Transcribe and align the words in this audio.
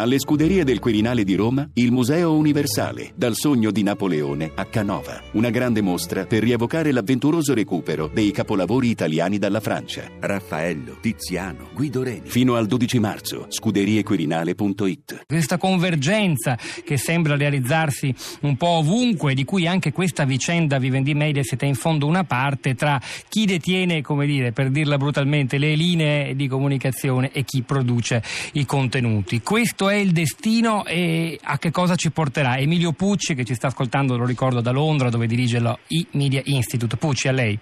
Alle 0.00 0.20
scuderie 0.20 0.62
del 0.62 0.78
Quirinale 0.78 1.24
di 1.24 1.34
Roma, 1.34 1.68
il 1.74 1.90
Museo 1.90 2.36
Universale, 2.36 3.10
dal 3.16 3.34
sogno 3.34 3.72
di 3.72 3.82
Napoleone 3.82 4.52
a 4.54 4.64
Canova. 4.66 5.20
Una 5.32 5.50
grande 5.50 5.80
mostra 5.80 6.24
per 6.24 6.40
rievocare 6.40 6.92
l'avventuroso 6.92 7.52
recupero 7.52 8.06
dei 8.06 8.30
capolavori 8.30 8.90
italiani 8.90 9.38
dalla 9.38 9.58
Francia. 9.58 10.04
Raffaello, 10.20 10.98
Tiziano, 11.00 11.70
Guido 11.74 12.04
Reni. 12.04 12.28
Fino 12.28 12.54
al 12.54 12.68
12 12.68 13.00
marzo, 13.00 13.46
scuderiequirinale.it. 13.48 15.24
Questa 15.26 15.58
convergenza 15.58 16.56
che 16.84 16.96
sembra 16.96 17.36
realizzarsi 17.36 18.14
un 18.42 18.56
po' 18.56 18.68
ovunque, 18.68 19.34
di 19.34 19.42
cui 19.42 19.66
anche 19.66 19.90
questa 19.90 20.24
vicenda 20.24 20.78
Vivendi 20.78 21.12
Mediaset 21.12 21.60
è 21.60 21.66
in 21.66 21.74
fondo 21.74 22.06
una 22.06 22.22
parte, 22.22 22.76
tra 22.76 23.02
chi 23.28 23.46
detiene, 23.46 24.00
come 24.02 24.26
dire, 24.26 24.52
per 24.52 24.70
dirla 24.70 24.96
brutalmente, 24.96 25.58
le 25.58 25.74
linee 25.74 26.36
di 26.36 26.46
comunicazione 26.46 27.32
e 27.32 27.42
chi 27.42 27.62
produce 27.62 28.22
i 28.52 28.64
contenuti. 28.64 29.40
Questo 29.42 29.86
è 29.88 29.96
il 29.96 30.12
destino 30.12 30.84
e 30.84 31.38
a 31.42 31.58
che 31.58 31.70
cosa 31.70 31.94
ci 31.94 32.10
porterà? 32.10 32.56
Emilio 32.56 32.92
Pucci, 32.92 33.34
che 33.34 33.44
ci 33.44 33.54
sta 33.54 33.68
ascoltando, 33.68 34.16
lo 34.16 34.24
ricordo 34.24 34.60
da 34.60 34.70
Londra, 34.70 35.08
dove 35.10 35.26
dirige 35.26 35.58
lo 35.58 35.78
e-Media 35.86 36.40
Institute. 36.44 36.96
Pucci, 36.96 37.28
a 37.28 37.32
lei. 37.32 37.58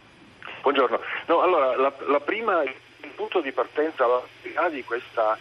Buongiorno. 0.62 1.00
No, 1.26 1.40
allora, 1.40 1.76
la, 1.76 1.92
la 2.08 2.20
prima, 2.20 2.62
il 2.62 2.74
punto 3.14 3.40
di 3.40 3.52
partenza 3.52 4.04
di, 4.70 4.84
questa, 4.84 5.38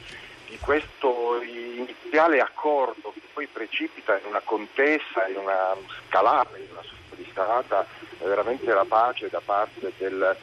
di 0.49 0.57
questo 0.59 1.41
iniziale 1.41 2.39
accordo 2.39 3.11
che 3.13 3.21
poi 3.33 3.47
precipita 3.47 4.17
in 4.17 4.27
una 4.27 4.41
contesa, 4.43 5.27
in 5.29 5.37
una 5.37 5.75
scalata, 6.07 6.57
in 6.57 6.67
una 6.71 6.83
sorta 6.83 7.15
di 7.15 7.27
scalata 7.31 7.85
veramente 8.23 8.73
rapace 8.73 9.29
da 9.29 9.41
parte 9.43 9.91
del 9.97 10.35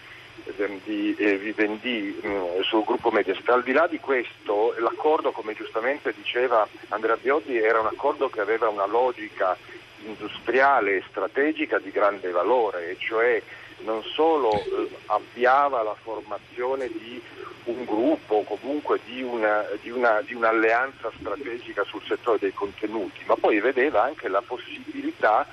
di 0.85 1.15
eh, 1.17 1.37
Vivendi 1.37 2.21
mm, 2.25 2.61
sul 2.63 2.85
gruppo 2.85 3.11
Mediaset. 3.11 3.49
Al 3.49 3.63
di 3.63 3.73
là 3.73 3.87
di 3.87 3.99
questo, 3.99 4.75
l'accordo, 4.79 5.33
come 5.33 5.55
giustamente 5.55 6.13
diceva 6.17 6.67
Andrea 6.89 7.17
Biotti, 7.17 7.57
era 7.57 7.81
un 7.81 7.87
accordo 7.87 8.29
che 8.29 8.41
aveva 8.41 8.69
una 8.69 8.87
logica 8.87 9.57
industriale 10.05 10.97
e 10.97 11.05
strategica 11.09 11.79
di 11.79 11.91
grande 11.91 12.31
valore, 12.31 12.91
e 12.91 12.97
cioè 12.99 13.43
non 13.85 14.03
solo 14.03 14.53
eh, 14.53 14.89
avviava 15.07 15.83
la 15.83 15.95
formazione 16.01 16.89
di 16.89 17.21
un 17.65 17.85
gruppo 17.85 18.37
o 18.37 18.45
comunque 18.45 19.01
di, 19.05 19.23
una, 19.23 19.65
di, 19.81 19.91
una, 19.91 20.21
di, 20.23 20.35
un'alleanza 20.35 21.11
strategica 21.19 21.85
sul 21.85 22.03
settore 22.05 22.39
dei 22.41 22.53
contenuti, 22.53 23.21
ma 23.27 23.37
poi 23.37 23.61
vedeva 23.61 24.03
anche 24.03 24.29
la 24.29 24.43
possibilità 24.43 25.47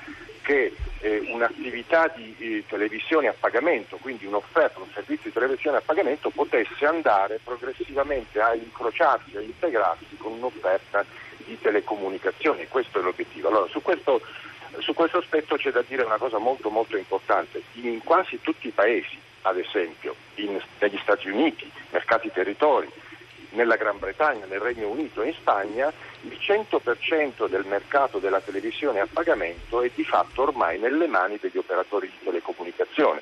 che 0.50 0.73
eh, 1.02 1.28
un'attività 1.31 2.08
di 2.08 2.36
eh, 2.39 2.64
televisione 2.67 3.28
a 3.28 3.36
pagamento, 3.39 3.97
quindi 3.97 4.25
un'offerta, 4.25 4.80
un 4.80 4.89
servizio 4.92 5.30
di 5.30 5.33
televisione 5.33 5.78
a 5.78 5.81
pagamento, 5.81 6.31
potesse 6.31 6.88
andare 6.88 7.39
progressivamente 7.44 8.42
a 8.42 8.55
incrociarsi, 8.55 9.38
a 9.38 9.42
integrarsi 9.42 10.17
con 10.17 10.31
un'offerta 10.31 11.05
di 11.38 11.55
telecomunicazioni. 11.61 12.67
Questo 12.67 12.97
è 13.00 13.03
l'obiettivo. 13.03 13.50
Allora, 13.50 13.67
su 13.67 13.83
questo, 13.83 14.22
su 14.80 14.95
questo 14.95 15.20
aspetto 15.20 15.55
c'è 15.55 15.70
da 15.70 15.83
dire 15.88 16.02
una 16.02 16.17
cosa 16.17 16.39
molto 16.39 16.72
molto 16.72 16.97
importante. 16.97 17.61
In 17.73 18.03
quasi 18.03 18.42
tutti 18.42 18.70
i 18.70 18.72
paesi, 18.72 19.20
ad 19.44 19.59
esempio, 19.59 20.16
in, 20.36 20.59
negli 20.80 21.00
Stati 21.03 21.30
Uniti, 21.30 21.72
mercati 21.92 22.31
territori, 22.31 22.89
nella 23.50 23.75
Gran 23.75 23.97
Bretagna, 23.97 24.45
nel 24.45 24.59
Regno 24.59 24.89
Unito 24.89 25.22
e 25.22 25.28
in 25.28 25.33
Spagna 25.33 25.92
il 26.22 26.38
100% 26.39 27.47
del 27.47 27.66
mercato 27.66 28.19
della 28.19 28.42
televisione 28.42 29.00
a 29.00 29.08
pagamento 29.11 29.81
è 29.81 29.92
di 29.94 30.03
fatto 30.03 30.44
ormai 30.44 30.80
nelle 30.80 31.08
mani 31.08 31.38
degli 31.39 31.58
operatori 31.58 32.08
di 32.08 32.25
telecomunicazione 32.25 33.22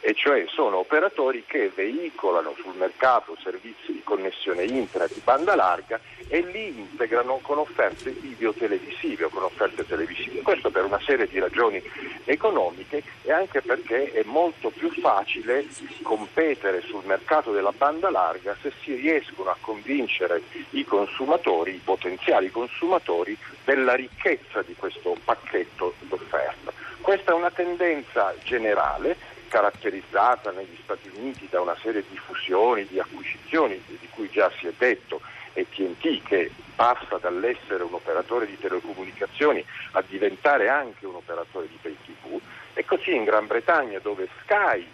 e 0.00 0.14
cioè 0.14 0.44
sono 0.48 0.78
operatori 0.78 1.44
che 1.46 1.70
veicolano 1.74 2.54
sul 2.60 2.74
mercato 2.76 3.36
servizi 3.42 3.92
di 3.92 4.02
connessione 4.02 4.64
internet 4.64 5.12
di 5.12 5.20
banda 5.22 5.54
larga 5.54 6.00
e 6.28 6.40
li 6.40 6.78
integrano 6.78 7.38
con 7.42 7.58
offerte 7.58 8.10
video 8.10 8.52
televisive 8.52 9.24
o 9.24 9.28
con 9.28 9.42
offerte 9.42 9.86
televisive. 9.86 10.40
Questo 10.40 10.70
per 10.70 10.84
una 10.84 11.00
serie 11.00 11.26
di 11.26 11.38
ragioni 11.38 11.82
economiche 12.24 13.02
e 13.22 13.32
anche 13.32 13.60
perché 13.60 14.12
è 14.12 14.22
molto 14.24 14.70
più 14.70 14.90
facile 14.90 15.66
competere 16.02 16.80
sul 16.80 17.04
mercato 17.04 17.52
della 17.52 17.72
banda 17.76 18.10
larga 18.10 18.56
se 18.62 18.72
si 18.82 18.94
riescono 18.94 19.50
a 19.50 19.56
convincere 19.60 20.42
i 20.70 20.84
consumatori, 20.84 21.74
i 21.74 21.80
potenziali 21.82 22.50
consumatori, 22.50 23.36
della 23.64 23.94
ricchezza 23.94 24.62
di 24.62 24.74
questo 24.74 25.16
pacchetto 25.24 25.94
d'offerta. 26.00 26.79
Questa 27.10 27.32
è 27.32 27.34
una 27.34 27.50
tendenza 27.50 28.32
generale 28.44 29.16
caratterizzata 29.48 30.52
negli 30.52 30.78
Stati 30.84 31.10
Uniti 31.12 31.48
da 31.50 31.60
una 31.60 31.74
serie 31.82 32.04
di 32.08 32.16
fusioni, 32.16 32.86
di 32.86 33.00
acquisizioni 33.00 33.82
di 33.84 34.08
cui 34.10 34.30
già 34.30 34.48
si 34.60 34.68
è 34.68 34.72
detto, 34.78 35.20
e 35.54 35.66
TNT 35.68 36.22
che 36.22 36.52
passa 36.76 37.18
dall'essere 37.20 37.82
un 37.82 37.94
operatore 37.94 38.46
di 38.46 38.56
telecomunicazioni 38.56 39.64
a 39.94 40.04
diventare 40.06 40.68
anche 40.68 41.04
un 41.04 41.16
operatore 41.16 41.66
di 41.66 41.78
pay 41.82 41.96
TV, 42.04 42.40
e 42.74 42.84
così 42.84 43.12
in 43.12 43.24
Gran 43.24 43.48
Bretagna 43.48 43.98
dove 43.98 44.28
Sky, 44.44 44.86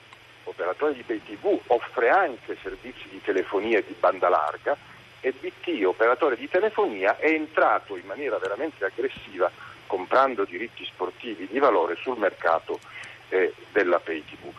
operatore 0.45 0.95
di 0.95 1.03
pay 1.03 1.21
TV, 1.23 1.61
offre 1.67 2.09
anche 2.09 2.57
servizi 2.63 3.11
di 3.11 3.21
telefonia 3.21 3.77
e 3.77 3.85
di 3.87 3.95
banda 4.01 4.31
larga 4.31 4.75
e 5.21 5.33
BT, 5.33 5.85
operatore 5.85 6.37
di 6.37 6.49
telefonia, 6.49 7.19
è 7.19 7.29
entrato 7.29 7.95
in 7.95 8.07
maniera 8.07 8.39
veramente 8.39 8.87
aggressiva 8.87 9.51
comprando 9.87 10.45
diritti 10.45 10.85
sportivi 10.85 11.47
di 11.47 11.59
valore 11.59 11.97
sul 11.97 12.19
mercato 12.19 12.79
eh, 13.29 13.53
della 13.73 13.99
pay 13.99 14.25
TV. 14.25 14.53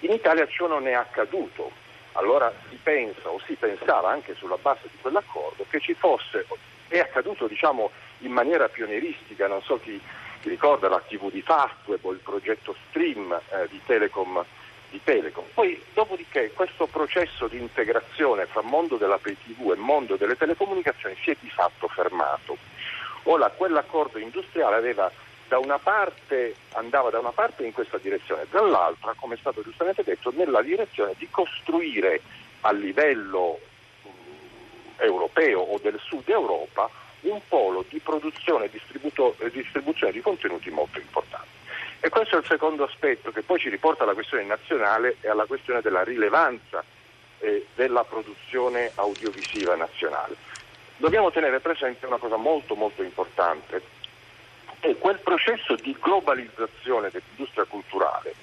In 0.00 0.12
Italia 0.12 0.46
ciò 0.46 0.66
non 0.66 0.86
è 0.86 0.92
accaduto, 0.92 1.72
allora 2.12 2.52
si 2.68 2.78
pensa 2.82 3.28
o 3.28 3.40
si 3.46 3.54
pensava 3.54 4.10
anche 4.10 4.34
sulla 4.34 4.58
base 4.60 4.88
di 4.90 4.98
quell'accordo 5.00 5.64
che 5.68 5.80
ci 5.80 5.94
fosse, 5.94 6.46
è 6.88 6.98
accaduto 6.98 7.46
diciamo 7.46 7.90
in 8.18 8.32
maniera 8.32 8.68
pionieristica, 8.68 9.46
non 9.46 9.62
so 9.62 9.78
chi, 9.80 10.00
chi 10.40 10.48
ricorda 10.48 10.88
la 10.88 11.00
TV 11.00 11.30
di 11.30 11.42
Fastweb 11.42 12.04
o 12.04 12.12
il 12.12 12.18
progetto 12.18 12.74
Stream 12.88 13.32
eh, 13.32 13.68
di, 13.70 13.80
Telecom, 13.84 14.44
di 14.90 15.00
Telecom. 15.02 15.44
Poi 15.54 15.80
dopodiché 15.94 16.52
questo 16.52 16.86
processo 16.86 17.46
di 17.46 17.58
integrazione 17.58 18.46
fra 18.46 18.62
mondo 18.62 18.96
della 18.96 19.18
pay 19.18 19.36
TV 19.44 19.72
e 19.72 19.76
mondo 19.76 20.16
delle 20.16 20.36
telecomunicazioni 20.36 21.16
si 21.22 21.30
è 21.30 21.36
di 21.40 21.50
fatto 21.50 21.88
fermato. 21.88 22.56
Ora 23.30 23.50
quell'accordo 23.50 24.18
industriale 24.18 24.76
aveva 24.76 25.10
da 25.48 25.58
una 25.58 25.78
parte, 25.78 26.54
andava 26.72 27.10
da 27.10 27.18
una 27.18 27.32
parte 27.32 27.64
in 27.64 27.72
questa 27.72 27.98
direzione, 27.98 28.46
dall'altra, 28.50 29.14
come 29.16 29.34
è 29.34 29.38
stato 29.38 29.62
giustamente 29.62 30.02
detto, 30.02 30.32
nella 30.34 30.62
direzione 30.62 31.12
di 31.18 31.28
costruire 31.30 32.22
a 32.62 32.72
livello 32.72 33.60
mh, 34.02 34.08
europeo 35.02 35.60
o 35.60 35.78
del 35.78 35.98
sud 36.02 36.26
Europa 36.28 36.88
un 37.20 37.40
polo 37.48 37.84
di 37.88 37.98
produzione 37.98 38.70
e 38.70 39.50
distribuzione 39.50 40.12
di 40.12 40.20
contenuti 40.22 40.70
molto 40.70 40.98
importante. 40.98 41.56
E 42.00 42.08
questo 42.08 42.36
è 42.36 42.38
il 42.38 42.46
secondo 42.46 42.84
aspetto 42.84 43.30
che 43.30 43.42
poi 43.42 43.58
ci 43.58 43.68
riporta 43.68 44.04
alla 44.04 44.14
questione 44.14 44.44
nazionale 44.44 45.16
e 45.20 45.28
alla 45.28 45.44
questione 45.44 45.82
della 45.82 46.02
rilevanza 46.02 46.82
eh, 47.40 47.66
della 47.74 48.04
produzione 48.04 48.92
audiovisiva 48.94 49.74
nazionale. 49.74 50.36
Dobbiamo 50.98 51.30
tenere 51.30 51.60
presente 51.60 52.06
una 52.06 52.16
cosa 52.16 52.36
molto 52.36 52.74
molto 52.74 53.02
importante, 53.02 53.80
è 54.80 54.96
quel 54.98 55.18
processo 55.20 55.74
di 55.76 55.96
globalizzazione 55.98 57.10
dell'industria 57.10 57.64
culturale 57.64 58.34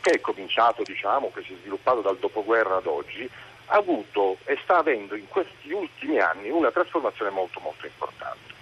che 0.00 0.12
è 0.12 0.20
cominciato, 0.20 0.82
diciamo, 0.82 1.30
che 1.32 1.42
si 1.42 1.52
è 1.52 1.56
sviluppato 1.60 2.00
dal 2.00 2.16
dopoguerra 2.16 2.76
ad 2.76 2.86
oggi, 2.86 3.28
ha 3.66 3.76
avuto 3.76 4.38
e 4.44 4.58
sta 4.62 4.78
avendo 4.78 5.14
in 5.14 5.28
questi 5.28 5.72
ultimi 5.72 6.18
anni 6.18 6.48
una 6.48 6.70
trasformazione 6.70 7.30
molto 7.30 7.60
molto 7.60 7.86
importante. 7.86 8.54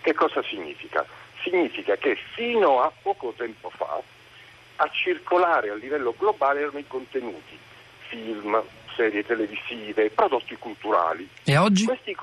Che 0.00 0.14
cosa 0.14 0.42
significa? 0.42 1.04
Significa 1.42 1.96
che 1.96 2.16
fino 2.34 2.82
a 2.82 2.90
poco 3.02 3.32
tempo 3.36 3.70
fa 3.70 4.00
a 4.76 4.90
circolare 4.90 5.70
a 5.70 5.74
livello 5.74 6.14
globale 6.18 6.60
erano 6.60 6.78
i 6.78 6.86
contenuti, 6.86 7.58
film, 8.08 8.60
serie 8.96 9.24
televisive, 9.24 10.10
prodotti 10.10 10.56
culturali. 10.56 11.28
E 11.44 11.56
oggi? 11.56 11.84
Questi, 11.84 12.16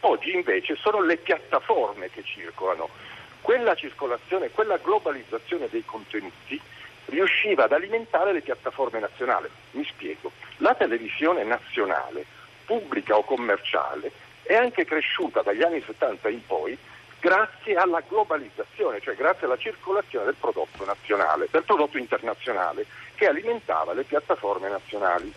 oggi 0.00 0.34
invece 0.34 0.76
sono 0.76 1.02
le 1.02 1.16
piattaforme 1.16 2.10
che 2.10 2.22
circolano 2.22 2.88
quella 3.40 3.74
circolazione, 3.74 4.50
quella 4.50 4.76
globalizzazione 4.76 5.68
dei 5.70 5.84
contenuti 5.84 6.60
riusciva 7.06 7.64
ad 7.64 7.72
alimentare 7.72 8.32
le 8.32 8.42
piattaforme 8.42 9.00
nazionali. 9.00 9.48
Mi 9.72 9.84
spiego, 9.84 10.32
la 10.58 10.74
televisione 10.74 11.44
nazionale, 11.44 12.24
pubblica 12.64 13.16
o 13.16 13.24
commerciale, 13.24 14.10
è 14.42 14.54
anche 14.54 14.84
cresciuta 14.84 15.42
dagli 15.42 15.62
anni 15.62 15.82
70 15.84 16.28
in 16.28 16.44
poi 16.46 16.76
grazie 17.20 17.74
alla 17.74 18.02
globalizzazione, 18.06 19.00
cioè 19.00 19.14
grazie 19.14 19.46
alla 19.46 19.56
circolazione 19.56 20.26
del 20.26 20.36
prodotto 20.38 20.84
nazionale, 20.84 21.48
del 21.50 21.64
prodotto 21.64 21.98
internazionale 21.98 22.86
che 23.14 23.26
alimentava 23.26 23.92
le 23.92 24.04
piattaforme 24.04 24.68
nazionali. 24.68 25.32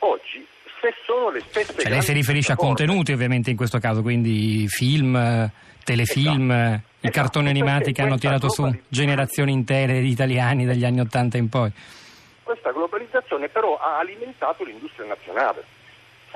Oggi, 0.00 0.46
se 0.80 0.94
sono 1.04 1.30
le 1.30 1.40
stesse... 1.40 1.74
Cioè 1.78 1.90
lei 1.90 2.02
si 2.02 2.12
riferisce 2.12 2.52
a 2.52 2.56
contenuti 2.56 3.12
ovviamente 3.12 3.50
in 3.50 3.56
questo 3.56 3.78
caso, 3.78 4.02
quindi 4.02 4.66
film, 4.68 5.50
telefilm... 5.84 6.50
Esatto 6.50 6.94
i 7.06 7.10
cartoni 7.10 7.48
animati 7.48 7.92
che 7.92 8.02
hanno 8.02 8.18
tirato 8.18 8.50
su 8.50 8.68
generazioni 8.88 9.52
intere 9.52 10.00
di 10.00 10.08
italiani 10.08 10.66
dagli 10.66 10.84
anni 10.84 11.00
Ottanta 11.00 11.36
in 11.36 11.48
poi. 11.48 11.70
Questa 12.42 12.72
globalizzazione 12.72 13.48
però 13.48 13.78
ha 13.78 13.98
alimentato 13.98 14.64
l'industria 14.64 15.06
nazionale. 15.06 15.64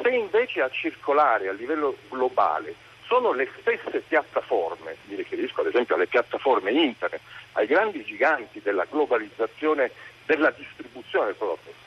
Se 0.00 0.08
invece 0.08 0.62
a 0.62 0.70
circolare 0.70 1.48
a 1.48 1.52
livello 1.52 1.96
globale 2.08 2.74
sono 3.06 3.32
le 3.32 3.48
stesse 3.60 4.02
piattaforme, 4.06 4.96
mi 5.06 5.16
riferisco 5.16 5.60
ad 5.60 5.66
esempio 5.66 5.96
alle 5.96 6.06
piattaforme 6.06 6.70
internet, 6.70 7.20
ai 7.52 7.66
grandi 7.66 8.04
giganti 8.04 8.60
della 8.62 8.86
globalizzazione 8.88 9.90
della 10.26 10.50
distribuzione 10.50 11.26
del 11.26 11.34
prodotto. 11.34 11.79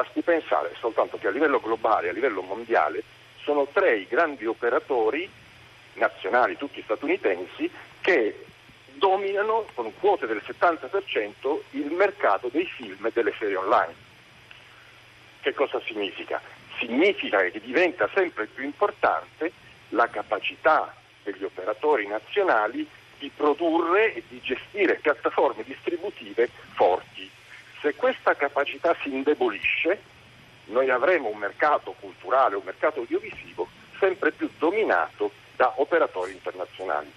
Basti 0.00 0.22
pensare 0.22 0.74
soltanto 0.78 1.18
che 1.18 1.26
a 1.26 1.30
livello 1.30 1.60
globale, 1.60 2.08
a 2.08 2.12
livello 2.12 2.40
mondiale, 2.40 3.02
sono 3.42 3.66
tre 3.70 3.98
i 3.98 4.06
grandi 4.08 4.46
operatori 4.46 5.28
nazionali, 5.94 6.56
tutti 6.56 6.80
statunitensi, 6.80 7.70
che 8.00 8.46
dominano 8.94 9.66
con 9.74 9.92
quote 10.00 10.26
del 10.26 10.40
70% 10.42 11.60
il 11.72 11.90
mercato 11.90 12.48
dei 12.48 12.64
film 12.64 13.04
e 13.04 13.10
delle 13.12 13.34
serie 13.38 13.56
online. 13.56 13.94
Che 15.42 15.52
cosa 15.52 15.78
significa? 15.84 16.40
Significa 16.78 17.42
che 17.50 17.60
diventa 17.60 18.08
sempre 18.14 18.46
più 18.46 18.64
importante 18.64 19.52
la 19.90 20.08
capacità 20.08 20.94
degli 21.22 21.44
operatori 21.44 22.06
nazionali 22.06 22.88
di 23.18 23.30
produrre 23.36 24.14
e 24.14 24.22
di 24.28 24.40
gestire 24.40 24.94
piattaforme 24.94 25.62
distributive 25.62 26.48
forti. 26.72 27.09
Se 27.80 27.94
questa 27.94 28.34
capacità 28.34 28.94
si 29.02 29.12
indebolisce, 29.12 30.02
noi 30.66 30.90
avremo 30.90 31.28
un 31.28 31.38
mercato 31.38 31.94
culturale, 31.98 32.56
un 32.56 32.62
mercato 32.64 33.00
audiovisivo 33.00 33.68
sempre 33.98 34.32
più 34.32 34.50
dominato 34.58 35.30
da 35.56 35.72
operatori 35.76 36.32
internazionali. 36.32 37.10